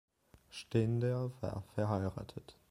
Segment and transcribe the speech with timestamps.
[0.49, 2.57] Stender war verheiratet.